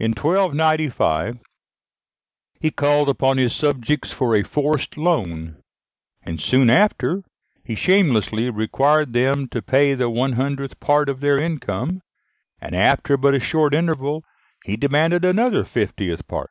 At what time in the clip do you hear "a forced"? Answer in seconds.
4.34-4.98